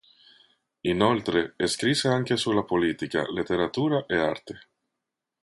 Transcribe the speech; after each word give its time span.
Inoltre, 0.87 1.53
scrisse 1.67 2.07
anche 2.07 2.35
sulla 2.35 2.63
politica, 2.63 3.31
letteratura 3.31 4.03
e 4.07 4.15
arte. 4.17 4.59